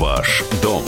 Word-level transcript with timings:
Ваш 0.00 0.42
дом. 0.62 0.82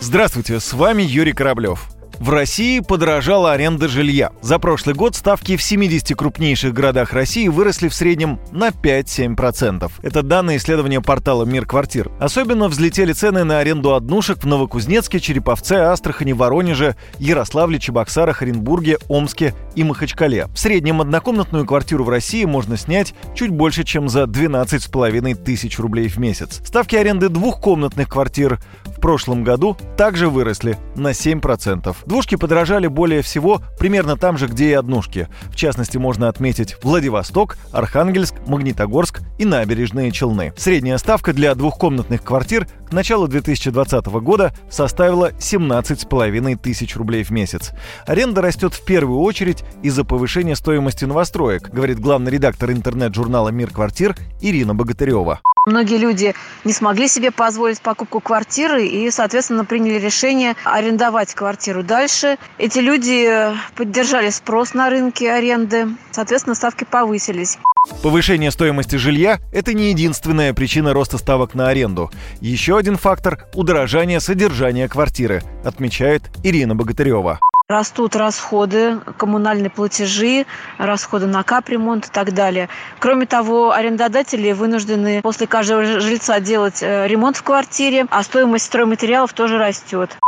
Здравствуйте, 0.00 0.60
с 0.60 0.72
вами 0.74 1.02
Юрий 1.02 1.32
Кораблев. 1.32 1.93
В 2.20 2.30
России 2.30 2.78
подорожала 2.80 3.52
аренда 3.52 3.88
жилья. 3.88 4.30
За 4.40 4.58
прошлый 4.58 4.94
год 4.94 5.16
ставки 5.16 5.56
в 5.56 5.62
70 5.62 6.16
крупнейших 6.16 6.72
городах 6.72 7.12
России 7.12 7.48
выросли 7.48 7.88
в 7.88 7.94
среднем 7.94 8.38
на 8.52 8.68
5-7%. 8.68 9.90
Это 10.02 10.22
данные 10.22 10.58
исследования 10.58 11.00
портала 11.00 11.44
«Мир 11.44 11.66
квартир». 11.66 12.10
Особенно 12.20 12.68
взлетели 12.68 13.12
цены 13.12 13.42
на 13.44 13.58
аренду 13.58 13.94
однушек 13.94 14.38
в 14.42 14.46
Новокузнецке, 14.46 15.18
Череповце, 15.18 15.74
Астрахани, 15.74 16.32
Воронеже, 16.32 16.96
Ярославле, 17.18 17.80
Чебоксарах, 17.80 18.42
Оренбурге, 18.42 18.98
Омске 19.08 19.54
и 19.74 19.82
Махачкале. 19.82 20.46
В 20.54 20.58
среднем 20.58 21.00
однокомнатную 21.00 21.66
квартиру 21.66 22.04
в 22.04 22.08
России 22.08 22.44
можно 22.44 22.76
снять 22.76 23.14
чуть 23.34 23.50
больше, 23.50 23.82
чем 23.82 24.08
за 24.08 24.22
12,5 24.24 25.34
тысяч 25.34 25.78
рублей 25.78 26.08
в 26.08 26.18
месяц. 26.18 26.60
Ставки 26.64 26.94
аренды 26.94 27.28
двухкомнатных 27.28 28.08
квартир 28.08 28.60
в 28.84 29.00
прошлом 29.00 29.42
году 29.42 29.76
также 29.96 30.28
выросли 30.28 30.78
на 30.94 31.08
7%. 31.08 31.94
Двушки 32.06 32.36
подорожали 32.36 32.86
более 32.86 33.22
всего 33.22 33.62
примерно 33.78 34.16
там 34.16 34.38
же, 34.38 34.46
где 34.46 34.70
и 34.70 34.72
однушки. 34.72 35.28
В 35.50 35.56
частности, 35.56 35.96
можно 35.96 36.28
отметить 36.28 36.76
Владивосток, 36.82 37.56
Архангельск, 37.72 38.34
Магнитогорск 38.46 39.22
и 39.38 39.44
набережные 39.44 40.10
Челны. 40.10 40.52
Средняя 40.56 40.98
ставка 40.98 41.32
для 41.32 41.54
двухкомнатных 41.54 42.22
квартир 42.22 42.66
к 42.88 42.92
началу 42.92 43.26
2020 43.26 44.06
года 44.06 44.54
составила 44.70 45.30
17,5 45.30 46.56
тысяч 46.56 46.96
рублей 46.96 47.24
в 47.24 47.30
месяц. 47.30 47.72
Аренда 48.06 48.42
растет 48.42 48.74
в 48.74 48.84
первую 48.84 49.20
очередь 49.20 49.64
из-за 49.82 50.04
повышения 50.04 50.56
стоимости 50.56 51.04
новостроек, 51.04 51.70
говорит 51.70 52.00
главный 52.00 52.30
редактор 52.30 52.70
интернет-журнала 52.70 53.48
«Мир 53.48 53.70
квартир» 53.70 54.16
Ирина 54.40 54.74
Богатырева. 54.74 55.40
Многие 55.66 55.96
люди 55.96 56.34
не 56.64 56.72
смогли 56.72 57.08
себе 57.08 57.30
позволить 57.30 57.80
покупку 57.80 58.20
квартиры 58.20 58.86
и, 58.86 59.10
соответственно, 59.10 59.64
приняли 59.64 59.98
решение 59.98 60.56
арендовать 60.64 61.34
квартиру 61.34 61.82
дальше. 61.82 62.36
Эти 62.58 62.80
люди 62.80 63.30
поддержали 63.74 64.30
спрос 64.30 64.74
на 64.74 64.90
рынке 64.90 65.32
аренды, 65.32 65.88
соответственно, 66.10 66.54
ставки 66.54 66.84
повысились. 66.84 67.58
Повышение 68.02 68.50
стоимости 68.50 68.96
жилья– 68.96 69.40
это 69.52 69.74
не 69.74 69.90
единственная 69.90 70.54
причина 70.54 70.92
роста 70.92 71.18
ставок 71.18 71.54
на 71.54 71.68
аренду. 71.68 72.10
Еще 72.40 72.78
один 72.78 72.96
фактор– 72.96 73.46
удорожание 73.54 74.20
содержания 74.20 74.88
квартиры, 74.88 75.42
отмечает 75.64 76.22
Ирина 76.42 76.74
Богатырева. 76.74 77.40
Растут 77.66 78.14
расходы, 78.14 79.00
коммунальные 79.16 79.70
платежи, 79.70 80.44
расходы 80.76 81.24
на 81.24 81.42
капремонт 81.42 82.08
и 82.08 82.10
так 82.10 82.34
далее. 82.34 82.68
Кроме 82.98 83.24
того, 83.24 83.72
арендодатели 83.72 84.52
вынуждены 84.52 85.22
после 85.22 85.46
каждого 85.46 85.98
жильца 85.98 86.40
делать 86.40 86.82
э, 86.82 87.08
ремонт 87.08 87.38
в 87.38 87.42
квартире, 87.42 88.04
а 88.10 88.22
стоимость 88.22 88.66
стройматериалов 88.66 89.32
тоже 89.32 89.56
растет. 89.56 90.18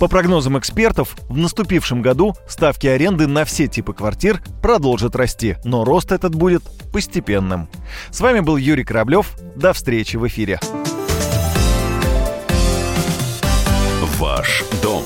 По 0.00 0.06
прогнозам 0.06 0.58
экспертов, 0.58 1.16
в 1.30 1.38
наступившем 1.38 2.02
году 2.02 2.34
ставки 2.46 2.86
аренды 2.86 3.26
на 3.26 3.46
все 3.46 3.68
типы 3.68 3.94
квартир 3.94 4.42
продолжат 4.60 5.16
расти, 5.16 5.56
но 5.64 5.84
рост 5.86 6.12
этот 6.12 6.34
будет 6.34 6.62
постепенным. 6.92 7.70
С 8.10 8.20
вами 8.20 8.40
был 8.40 8.58
Юрий 8.58 8.84
Кораблев. 8.84 9.30
До 9.56 9.72
встречи 9.72 10.18
в 10.18 10.26
эфире. 10.26 10.60
Ваш 14.18 14.62
дом 14.82 15.02